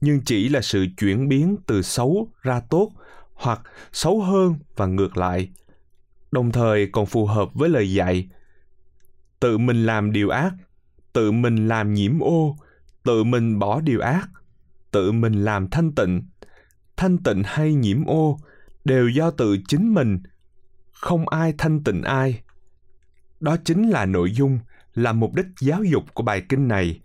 nhưng 0.00 0.20
chỉ 0.24 0.48
là 0.48 0.60
sự 0.60 0.86
chuyển 0.96 1.28
biến 1.28 1.56
từ 1.66 1.82
xấu 1.82 2.28
ra 2.42 2.60
tốt 2.60 2.92
hoặc 3.34 3.60
xấu 3.92 4.22
hơn 4.22 4.54
và 4.76 4.86
ngược 4.86 5.16
lại. 5.16 5.48
Đồng 6.32 6.52
thời 6.52 6.86
còn 6.86 7.06
phù 7.06 7.26
hợp 7.26 7.54
với 7.54 7.68
lời 7.68 7.92
dạy, 7.92 8.28
tự 9.40 9.58
mình 9.58 9.86
làm 9.86 10.12
điều 10.12 10.28
ác, 10.28 10.52
tự 11.12 11.32
mình 11.32 11.68
làm 11.68 11.94
nhiễm 11.94 12.20
ô, 12.20 12.56
tự 13.02 13.24
mình 13.24 13.58
bỏ 13.58 13.80
điều 13.80 14.00
ác 14.00 14.28
tự 14.94 15.12
mình 15.12 15.32
làm 15.32 15.68
thanh 15.70 15.94
tịnh. 15.94 16.22
Thanh 16.96 17.18
tịnh 17.18 17.42
hay 17.44 17.74
nhiễm 17.74 18.04
ô 18.06 18.38
đều 18.84 19.08
do 19.08 19.30
tự 19.30 19.56
chính 19.68 19.94
mình, 19.94 20.22
không 20.92 21.28
ai 21.28 21.54
thanh 21.58 21.84
tịnh 21.84 22.02
ai. 22.02 22.42
Đó 23.40 23.56
chính 23.64 23.88
là 23.88 24.06
nội 24.06 24.32
dung, 24.32 24.58
là 24.94 25.12
mục 25.12 25.34
đích 25.34 25.46
giáo 25.60 25.84
dục 25.84 26.04
của 26.14 26.22
bài 26.22 26.42
kinh 26.48 26.68
này. 26.68 27.00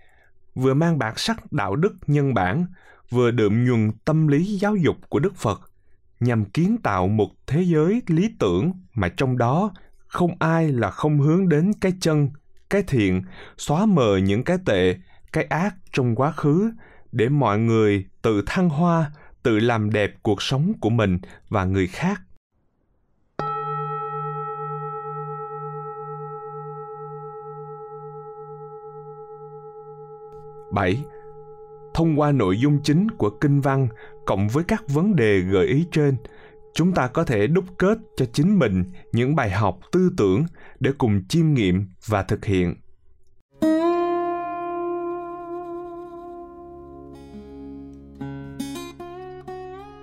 Vừa 0.56 0.74
mang 0.74 1.00
bản 1.00 1.14
sắc 1.18 1.52
đạo 1.52 1.76
đức 1.76 1.96
nhân 2.08 2.34
bản, 2.34 2.66
vừa 3.10 3.32
đượm 3.32 3.66
nhuần 3.66 3.92
tâm 4.06 4.28
lý 4.28 4.46
giáo 4.46 4.76
dục 4.76 4.96
của 5.10 5.20
đức 5.20 5.36
phật, 5.36 5.62
nhằm 6.20 6.46
kiến 6.46 6.78
tạo 6.84 7.08
một 7.08 7.30
thế 7.48 7.62
giới 7.62 8.02
lý 8.08 8.36
tưởng 8.40 8.72
mà 8.94 9.10
trong 9.10 9.38
đó 9.38 9.74
không 10.08 10.32
ai 10.40 10.72
là 10.72 10.92
không 10.92 11.20
hướng 11.20 11.50
đến 11.50 11.72
cái 11.82 11.94
chân, 12.02 12.30
cái 12.70 12.84
thiện, 12.88 13.22
xóa 13.58 13.86
mờ 13.86 14.18
những 14.18 14.44
cái 14.44 14.58
tệ, 14.66 14.96
cái 15.34 15.44
ác 15.44 15.76
trong 15.94 16.16
quá 16.16 16.32
khứ 16.32 16.72
để 17.12 17.30
mọi 17.30 17.60
người 17.60 18.06
tự 18.22 18.44
thăng 18.46 18.70
hoa 18.70 19.12
tự 19.44 19.60
làm 19.60 19.90
đẹp 19.90 20.12
cuộc 20.24 20.42
sống 20.42 20.74
của 20.82 20.90
mình 20.90 21.20
và 21.50 21.66
người 21.66 21.88
khác 21.88 22.22
bảy. 30.72 31.04
Thông 31.94 32.20
qua 32.20 32.32
nội 32.32 32.60
dung 32.60 32.80
chính 32.84 33.12
của 33.12 33.30
kinh 33.30 33.62
văn 33.62 33.88
cộng 34.26 34.48
với 34.48 34.64
các 34.64 34.84
vấn 34.88 35.16
đề 35.16 35.40
gợi 35.40 35.68
ý 35.68 35.86
trên, 35.92 36.16
chúng 36.74 36.94
ta 36.94 37.08
có 37.08 37.24
thể 37.24 37.48
đúc 37.48 37.66
kết 37.78 37.98
cho 38.18 38.26
chính 38.34 38.60
mình 38.60 38.84
những 39.12 39.36
bài 39.36 39.52
học 39.52 39.80
tư 39.92 40.10
tưởng 40.18 40.46
để 40.80 40.92
cùng 40.98 41.22
chiêm 41.30 41.54
nghiệm 41.54 41.88
và 42.08 42.24
thực 42.24 42.46
hiện. 42.46 42.76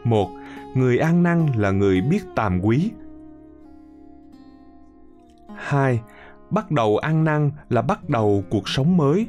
Một, 0.07 0.31
người 0.75 0.99
ăn 0.99 1.23
năng 1.23 1.59
là 1.59 1.71
người 1.71 2.01
biết 2.01 2.25
tàm 2.35 2.61
quý. 2.63 2.91
Hai, 5.57 6.01
bắt 6.51 6.71
đầu 6.71 6.99
ăn 6.99 7.25
năng 7.25 7.51
là 7.69 7.83
bắt 7.83 8.09
đầu 8.09 8.45
cuộc 8.51 8.69
sống 8.69 8.97
mới. 8.97 9.27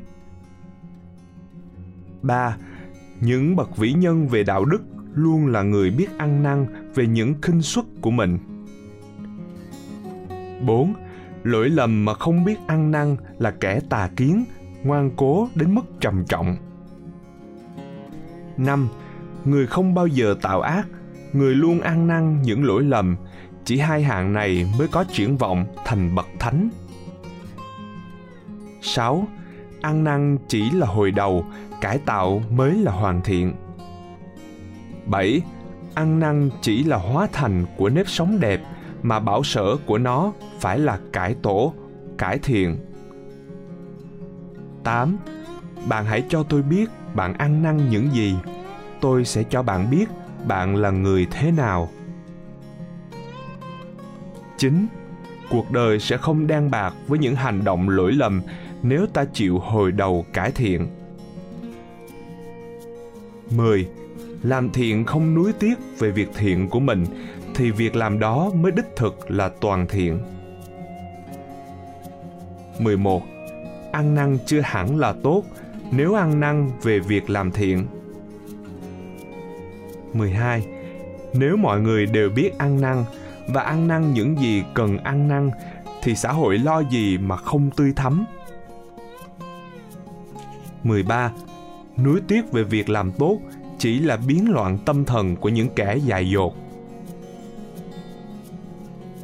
3. 2.21 2.57
Những 3.21 3.55
bậc 3.55 3.77
vĩ 3.77 3.93
nhân 3.93 4.27
về 4.27 4.43
đạo 4.43 4.65
đức 4.65 4.81
luôn 5.13 5.47
là 5.47 5.61
người 5.61 5.91
biết 5.91 6.17
ăn 6.17 6.43
năn 6.43 6.65
về 6.95 7.07
những 7.07 7.41
khinh 7.41 7.61
suất 7.61 7.85
của 8.01 8.11
mình. 8.11 8.37
4. 10.65 10.93
Lỗi 11.43 11.69
lầm 11.69 12.05
mà 12.05 12.13
không 12.13 12.45
biết 12.45 12.57
ăn 12.67 12.91
năn 12.91 13.15
là 13.39 13.51
kẻ 13.51 13.79
tà 13.89 14.09
kiến, 14.15 14.45
ngoan 14.83 15.11
cố 15.15 15.47
đến 15.55 15.75
mức 15.75 15.85
trầm 15.99 16.25
trọng. 16.25 16.55
5. 18.57 18.87
Người 19.47 19.67
không 19.67 19.93
bao 19.93 20.07
giờ 20.07 20.35
tạo 20.41 20.61
ác, 20.61 20.87
người 21.33 21.55
luôn 21.55 21.81
ăn 21.81 22.07
năn 22.07 22.41
những 22.41 22.63
lỗi 22.63 22.83
lầm, 22.83 23.15
chỉ 23.65 23.79
hai 23.79 24.03
hạng 24.03 24.33
này 24.33 24.73
mới 24.77 24.87
có 24.87 25.03
triển 25.03 25.37
vọng 25.37 25.65
thành 25.85 26.15
bậc 26.15 26.27
thánh. 26.39 26.69
6. 28.81 29.27
Ăn 29.81 30.03
năn 30.03 30.37
chỉ 30.47 30.71
là 30.71 30.87
hồi 30.87 31.11
đầu, 31.11 31.45
cải 31.81 31.97
tạo 31.97 32.41
mới 32.49 32.73
là 32.73 32.91
hoàn 32.91 33.21
thiện. 33.21 33.53
7. 35.05 35.41
Ăn 35.93 36.19
năn 36.19 36.49
chỉ 36.61 36.83
là 36.83 36.97
hóa 36.97 37.27
thành 37.33 37.65
của 37.77 37.89
nếp 37.89 38.09
sống 38.09 38.39
đẹp 38.39 38.61
mà 39.03 39.19
bảo 39.19 39.43
sở 39.43 39.77
của 39.85 39.97
nó 39.97 40.33
phải 40.59 40.79
là 40.79 40.99
cải 41.13 41.35
tổ, 41.41 41.73
cải 42.17 42.39
thiện. 42.39 42.77
8. 44.83 45.17
Bạn 45.87 46.05
hãy 46.05 46.23
cho 46.29 46.43
tôi 46.43 46.61
biết 46.61 46.89
bạn 47.13 47.33
ăn 47.33 47.63
năn 47.63 47.89
những 47.89 48.11
gì. 48.11 48.35
Tôi 49.01 49.25
sẽ 49.25 49.43
cho 49.49 49.63
bạn 49.63 49.89
biết 49.91 50.05
bạn 50.47 50.75
là 50.75 50.89
người 50.89 51.27
thế 51.31 51.51
nào. 51.51 51.89
9. 54.57 54.87
Cuộc 55.49 55.71
đời 55.71 55.99
sẽ 55.99 56.17
không 56.17 56.47
đan 56.47 56.71
bạc 56.71 56.93
với 57.07 57.19
những 57.19 57.35
hành 57.35 57.63
động 57.63 57.89
lỗi 57.89 58.11
lầm 58.11 58.41
nếu 58.83 59.05
ta 59.13 59.25
chịu 59.33 59.59
hồi 59.59 59.91
đầu 59.91 60.25
cải 60.33 60.51
thiện. 60.51 60.87
10. 63.51 63.87
Làm 64.43 64.69
thiện 64.69 65.05
không 65.05 65.33
nuối 65.33 65.53
tiếc 65.53 65.75
về 65.99 66.11
việc 66.11 66.29
thiện 66.37 66.69
của 66.69 66.79
mình, 66.79 67.05
thì 67.55 67.71
việc 67.71 67.95
làm 67.95 68.19
đó 68.19 68.51
mới 68.55 68.71
đích 68.71 68.95
thực 68.95 69.31
là 69.31 69.49
toàn 69.61 69.87
thiện. 69.87 70.19
11. 72.79 73.21
Ăn 73.91 74.15
năn 74.15 74.37
chưa 74.45 74.61
hẳn 74.63 74.99
là 74.99 75.13
tốt 75.23 75.43
nếu 75.91 76.13
ăn 76.13 76.39
năn 76.39 76.71
về 76.83 76.99
việc 76.99 77.29
làm 77.29 77.51
thiện. 77.51 77.87
12. 80.13 80.63
Nếu 81.33 81.57
mọi 81.57 81.81
người 81.81 82.05
đều 82.05 82.29
biết 82.29 82.57
ăn 82.57 82.81
năn 82.81 83.03
và 83.47 83.61
ăn 83.61 83.87
năn 83.87 84.13
những 84.13 84.39
gì 84.39 84.63
cần 84.73 84.97
ăn 84.97 85.27
năn, 85.27 85.51
thì 86.03 86.15
xã 86.15 86.31
hội 86.31 86.57
lo 86.57 86.79
gì 86.79 87.17
mà 87.17 87.37
không 87.37 87.69
tươi 87.71 87.93
thắm. 87.95 88.25
13 90.83 91.31
núi 91.97 92.21
tiếc 92.27 92.51
về 92.51 92.63
việc 92.63 92.89
làm 92.89 93.11
tốt 93.11 93.39
chỉ 93.77 93.99
là 93.99 94.17
biến 94.17 94.51
loạn 94.51 94.77
tâm 94.85 95.05
thần 95.05 95.35
của 95.35 95.49
những 95.49 95.69
kẻ 95.75 95.95
dại 95.95 96.29
dột. 96.29 96.55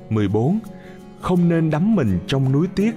14. 0.10 0.60
Không 1.22 1.50
nên 1.50 1.70
đắm 1.70 1.96
mình 1.96 2.20
trong 2.28 2.52
núi 2.52 2.68
tiếc 2.76 2.92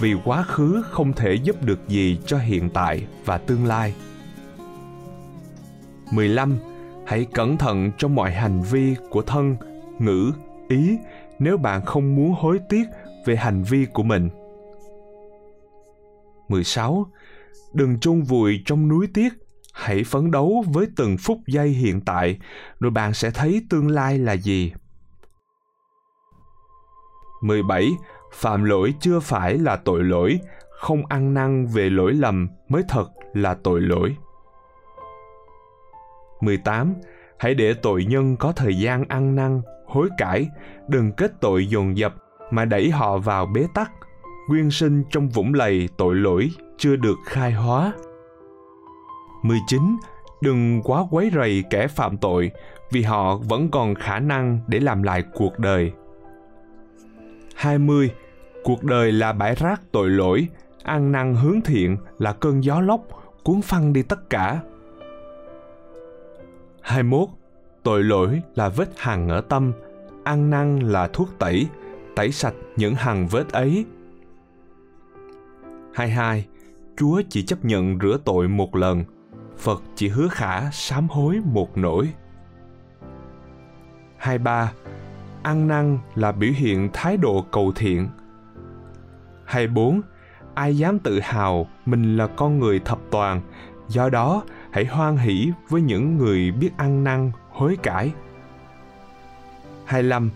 vì 0.00 0.14
quá 0.24 0.42
khứ 0.42 0.82
không 0.90 1.12
thể 1.12 1.34
giúp 1.34 1.62
được 1.62 1.88
gì 1.88 2.18
cho 2.26 2.38
hiện 2.38 2.70
tại 2.70 3.06
và 3.24 3.38
tương 3.38 3.66
lai. 3.66 3.94
15. 6.12 6.58
Hãy 7.08 7.26
cẩn 7.34 7.58
thận 7.58 7.90
trong 7.98 8.14
mọi 8.14 8.30
hành 8.30 8.62
vi 8.62 8.96
của 9.10 9.22
thân, 9.22 9.56
ngữ, 9.98 10.32
ý 10.68 10.98
nếu 11.38 11.56
bạn 11.56 11.84
không 11.84 12.16
muốn 12.16 12.34
hối 12.38 12.60
tiếc 12.68 12.84
về 13.26 13.36
hành 13.36 13.62
vi 13.62 13.86
của 13.92 14.02
mình. 14.02 14.28
16 16.48 17.06
đừng 17.72 18.00
chôn 18.00 18.22
vùi 18.22 18.62
trong 18.66 18.88
núi 18.88 19.06
tiếc 19.14 19.28
hãy 19.72 20.04
phấn 20.04 20.30
đấu 20.30 20.64
với 20.66 20.86
từng 20.96 21.16
phút 21.18 21.38
giây 21.46 21.68
hiện 21.68 22.00
tại 22.00 22.38
rồi 22.80 22.90
bạn 22.90 23.14
sẽ 23.14 23.30
thấy 23.30 23.62
tương 23.70 23.88
lai 23.88 24.18
là 24.18 24.32
gì 24.32 24.72
17. 27.42 27.90
Phạm 28.34 28.64
lỗi 28.64 28.94
chưa 29.00 29.20
phải 29.20 29.58
là 29.58 29.76
tội 29.76 30.04
lỗi, 30.04 30.40
không 30.70 31.06
ăn 31.06 31.34
năn 31.34 31.66
về 31.66 31.90
lỗi 31.90 32.14
lầm 32.14 32.48
mới 32.68 32.82
thật 32.88 33.06
là 33.34 33.54
tội 33.54 33.80
lỗi. 33.80 34.16
18. 36.40 36.94
Hãy 37.38 37.54
để 37.54 37.74
tội 37.74 38.04
nhân 38.04 38.36
có 38.36 38.52
thời 38.52 38.78
gian 38.78 39.04
ăn 39.08 39.34
năn, 39.34 39.60
hối 39.86 40.08
cải, 40.18 40.48
đừng 40.88 41.12
kết 41.12 41.32
tội 41.40 41.66
dồn 41.66 41.96
dập 41.96 42.14
mà 42.50 42.64
đẩy 42.64 42.90
họ 42.90 43.18
vào 43.18 43.46
bế 43.46 43.66
tắc, 43.74 43.90
nguyên 44.48 44.70
sinh 44.70 45.04
trong 45.10 45.28
vũng 45.28 45.54
lầy 45.54 45.88
tội 45.96 46.14
lỗi 46.14 46.50
chưa 46.78 46.96
được 46.96 47.16
khai 47.26 47.52
hóa. 47.52 47.92
19. 49.42 49.96
Đừng 50.42 50.80
quá 50.84 51.04
quấy 51.10 51.30
rầy 51.34 51.64
kẻ 51.70 51.86
phạm 51.86 52.16
tội 52.16 52.50
vì 52.90 53.02
họ 53.02 53.36
vẫn 53.36 53.70
còn 53.70 53.94
khả 53.94 54.18
năng 54.18 54.60
để 54.66 54.80
làm 54.80 55.02
lại 55.02 55.24
cuộc 55.34 55.58
đời. 55.58 55.92
20. 57.56 58.10
Cuộc 58.64 58.84
đời 58.84 59.12
là 59.12 59.32
bãi 59.32 59.54
rác 59.54 59.80
tội 59.92 60.10
lỗi, 60.10 60.48
ăn 60.82 61.12
năn 61.12 61.34
hướng 61.34 61.60
thiện 61.60 61.96
là 62.18 62.32
cơn 62.32 62.64
gió 62.64 62.80
lốc 62.80 63.00
cuốn 63.44 63.62
phăng 63.62 63.92
đi 63.92 64.02
tất 64.02 64.30
cả. 64.30 64.60
21. 66.88 67.28
Tội 67.82 68.04
lỗi 68.04 68.42
là 68.54 68.68
vết 68.68 68.88
hằn 68.96 69.28
ở 69.28 69.40
tâm, 69.40 69.72
ăn 70.24 70.50
năn 70.50 70.78
là 70.78 71.08
thuốc 71.08 71.28
tẩy, 71.38 71.68
tẩy 72.16 72.32
sạch 72.32 72.54
những 72.76 72.94
hằn 72.94 73.26
vết 73.26 73.52
ấy. 73.52 73.84
22. 75.94 76.46
Chúa 76.96 77.22
chỉ 77.28 77.42
chấp 77.42 77.64
nhận 77.64 77.98
rửa 78.02 78.18
tội 78.24 78.48
một 78.48 78.76
lần, 78.76 79.04
Phật 79.58 79.82
chỉ 79.94 80.08
hứa 80.08 80.28
khả 80.28 80.70
sám 80.70 81.08
hối 81.08 81.40
một 81.44 81.78
nỗi. 81.78 82.08
23. 84.16 84.72
Ăn 85.42 85.68
năn 85.68 85.98
là 86.14 86.32
biểu 86.32 86.52
hiện 86.56 86.88
thái 86.92 87.16
độ 87.16 87.44
cầu 87.50 87.72
thiện. 87.76 88.08
24. 89.44 90.00
Ai 90.54 90.78
dám 90.78 90.98
tự 90.98 91.20
hào 91.20 91.66
mình 91.86 92.16
là 92.16 92.26
con 92.26 92.58
người 92.58 92.80
thập 92.80 92.98
toàn, 93.10 93.40
do 93.88 94.08
đó 94.08 94.42
hãy 94.70 94.84
hoan 94.84 95.16
hỷ 95.16 95.52
với 95.68 95.80
những 95.80 96.18
người 96.18 96.50
biết 96.50 96.70
ăn 96.76 97.04
năn, 97.04 97.32
hối 97.50 97.76
cải. 97.82 98.12
25. 99.84 100.30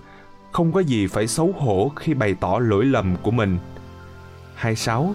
Không 0.52 0.72
có 0.72 0.80
gì 0.80 1.06
phải 1.06 1.26
xấu 1.26 1.52
hổ 1.58 1.92
khi 1.96 2.14
bày 2.14 2.34
tỏ 2.40 2.58
lỗi 2.58 2.84
lầm 2.84 3.16
của 3.22 3.30
mình. 3.30 3.58
26. 4.54 5.14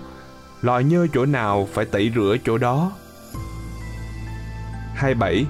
Lò 0.62 0.80
nhơ 0.80 1.08
chỗ 1.14 1.26
nào 1.26 1.68
phải 1.74 1.86
tẩy 1.86 2.12
rửa 2.16 2.38
chỗ 2.44 2.58
đó. 2.58 2.92
27. 4.96 5.46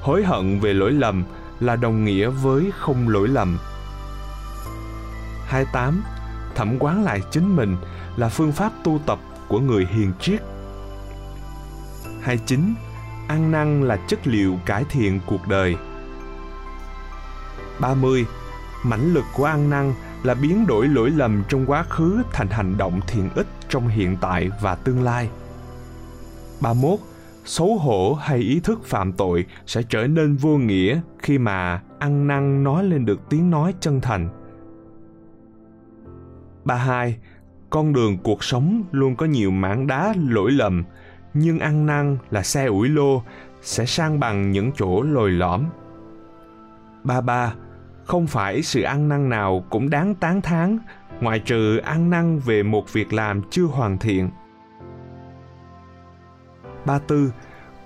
Hối 0.00 0.24
hận 0.24 0.60
về 0.60 0.74
lỗi 0.74 0.92
lầm 0.92 1.24
là 1.60 1.76
đồng 1.76 2.04
nghĩa 2.04 2.28
với 2.28 2.70
không 2.78 3.08
lỗi 3.08 3.28
lầm. 3.28 3.58
28. 5.46 6.02
Thẩm 6.54 6.76
quán 6.78 7.04
lại 7.04 7.20
chính 7.30 7.56
mình 7.56 7.76
là 8.16 8.28
phương 8.28 8.52
pháp 8.52 8.72
tu 8.84 9.00
tập 9.06 9.18
của 9.48 9.60
người 9.60 9.86
hiền 9.90 10.12
triết. 10.20 10.42
29. 12.20 12.74
Ăn 13.30 13.50
năn 13.50 13.82
là 13.82 13.96
chất 13.96 14.26
liệu 14.26 14.58
cải 14.66 14.84
thiện 14.90 15.20
cuộc 15.26 15.48
đời. 15.48 15.76
30. 17.80 18.26
Mãnh 18.84 19.14
lực 19.14 19.24
của 19.36 19.44
ăn 19.44 19.70
năn 19.70 19.92
là 20.22 20.34
biến 20.34 20.66
đổi 20.66 20.88
lỗi 20.88 21.10
lầm 21.10 21.42
trong 21.48 21.66
quá 21.66 21.82
khứ 21.82 22.22
thành 22.32 22.48
hành 22.50 22.78
động 22.78 23.00
thiện 23.06 23.28
ích 23.34 23.46
trong 23.68 23.88
hiện 23.88 24.16
tại 24.20 24.50
và 24.60 24.74
tương 24.74 25.02
lai. 25.02 25.30
31. 26.60 26.98
Xấu 27.44 27.78
hổ 27.78 28.14
hay 28.14 28.38
ý 28.38 28.60
thức 28.60 28.84
phạm 28.84 29.12
tội 29.12 29.46
sẽ 29.66 29.82
trở 29.88 30.06
nên 30.06 30.36
vô 30.36 30.56
nghĩa 30.56 31.00
khi 31.18 31.38
mà 31.38 31.82
ăn 31.98 32.26
năn 32.26 32.64
nói 32.64 32.84
lên 32.84 33.04
được 33.04 33.20
tiếng 33.28 33.50
nói 33.50 33.74
chân 33.80 34.00
thành. 34.00 34.28
32. 36.64 37.18
Con 37.70 37.92
đường 37.92 38.18
cuộc 38.18 38.44
sống 38.44 38.82
luôn 38.90 39.16
có 39.16 39.26
nhiều 39.26 39.50
mảng 39.50 39.86
đá 39.86 40.14
lỗi 40.28 40.52
lầm, 40.52 40.84
nhưng 41.34 41.58
ăn 41.58 41.86
năn 41.86 42.18
là 42.30 42.42
xe 42.42 42.66
ủi 42.66 42.88
lô, 42.88 43.22
sẽ 43.62 43.86
sang 43.86 44.20
bằng 44.20 44.50
những 44.50 44.72
chỗ 44.76 45.02
lồi 45.02 45.30
lõm. 45.30 45.64
33 47.04 47.54
không 48.04 48.26
phải 48.26 48.62
sự 48.62 48.82
ăn 48.82 49.08
năn 49.08 49.28
nào 49.28 49.64
cũng 49.70 49.90
đáng 49.90 50.14
tán 50.14 50.40
thán 50.40 50.78
ngoại 51.20 51.38
trừ 51.38 51.76
ăn 51.76 52.10
năn 52.10 52.38
về 52.38 52.62
một 52.62 52.92
việc 52.92 53.12
làm 53.12 53.42
chưa 53.50 53.64
hoàn 53.64 53.98
thiện 53.98 54.30
ba 56.84 56.98
tư, 56.98 57.32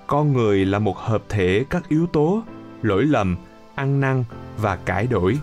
con 0.07 0.33
người 0.33 0.65
là 0.65 0.79
một 0.79 0.97
hợp 0.99 1.23
thể 1.29 1.65
các 1.71 1.89
yếu 1.89 2.07
tố, 2.07 2.43
lỗi 2.83 3.05
lầm, 3.05 3.37
ăn 3.75 4.01
năn 4.01 4.25
và 4.57 4.77
cải 4.77 5.07
đổi 5.07 5.39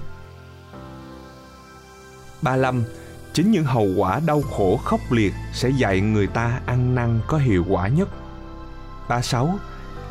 ba 2.42 2.56
lăm 2.56 2.84
chính 3.34 3.52
những 3.52 3.64
hậu 3.64 3.88
quả 3.98 4.22
đau 4.26 4.42
khổ 4.42 4.78
khốc 4.78 5.00
liệt 5.10 5.34
sẽ 5.54 5.70
dạy 5.70 6.02
người 6.02 6.28
ta 6.28 6.60
ăn 6.66 6.96
năn 6.96 7.20
có 7.28 7.38
hiệu 7.38 7.66
quả 7.70 7.88
nhất 7.88 8.10
ba 9.10 9.22
sáu 9.22 9.60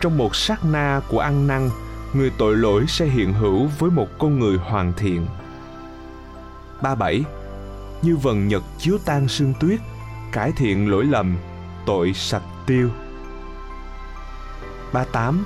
trong 0.00 0.18
một 0.18 0.36
sát 0.36 0.64
na 0.64 1.00
của 1.08 1.18
ăn 1.18 1.46
năn 1.46 1.70
người 2.12 2.30
tội 2.38 2.56
lỗi 2.56 2.84
sẽ 2.88 3.06
hiện 3.06 3.32
hữu 3.32 3.68
với 3.78 3.90
một 3.90 4.08
con 4.18 4.38
người 4.38 4.58
hoàn 4.58 4.92
thiện. 4.96 5.26
37. 6.82 7.24
Như 8.02 8.16
vần 8.16 8.48
nhật 8.48 8.62
chiếu 8.78 8.98
tan 9.04 9.28
sương 9.28 9.54
tuyết, 9.60 9.80
cải 10.32 10.52
thiện 10.56 10.90
lỗi 10.90 11.04
lầm, 11.04 11.36
tội 11.86 12.12
sạch 12.14 12.42
tiêu. 12.66 12.90
38. 14.92 15.44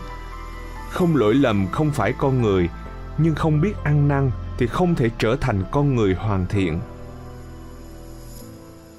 Không 0.90 1.16
lỗi 1.16 1.34
lầm 1.34 1.66
không 1.72 1.90
phải 1.90 2.12
con 2.18 2.42
người, 2.42 2.68
nhưng 3.18 3.34
không 3.34 3.60
biết 3.60 3.74
ăn 3.84 4.08
năn 4.08 4.30
thì 4.58 4.66
không 4.66 4.94
thể 4.94 5.10
trở 5.18 5.36
thành 5.40 5.62
con 5.70 5.96
người 5.96 6.14
hoàn 6.14 6.46
thiện. 6.46 6.80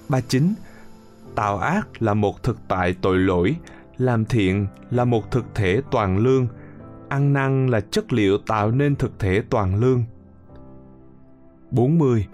39. 0.09 0.53
Tạo 1.35 1.57
ác 1.57 2.01
là 2.01 2.13
một 2.13 2.43
thực 2.43 2.57
tại 2.67 2.95
tội 3.01 3.17
lỗi, 3.17 3.55
làm 3.97 4.25
thiện 4.25 4.67
là 4.91 5.05
một 5.05 5.31
thực 5.31 5.45
thể 5.55 5.81
toàn 5.91 6.17
lương– 6.17 6.47
ăn 7.09 7.33
năn 7.33 7.67
là 7.67 7.81
chất 7.81 8.13
liệu 8.13 8.37
tạo 8.37 8.71
nên 8.71 8.95
thực 8.95 9.19
thể 9.19 9.41
toàn 9.49 9.75
lương. 9.75 10.03
40. 11.71 12.27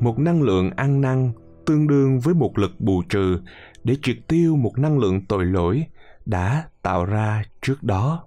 Một 0.00 0.18
năng 0.18 0.42
lượng 0.42 0.70
ăn 0.76 1.00
năn 1.00 1.32
tương 1.66 1.86
đương 1.86 2.20
với 2.20 2.34
một 2.34 2.58
lực 2.58 2.80
bù 2.80 3.02
trừ 3.08 3.40
để 3.84 3.96
triệt 4.02 4.16
tiêu 4.28 4.56
một 4.56 4.78
năng 4.78 4.98
lượng 4.98 5.26
tội 5.26 5.44
lỗi 5.44 5.84
đã 6.26 6.64
tạo 6.82 7.04
ra 7.04 7.44
trước 7.62 7.82
đó. 7.82 8.24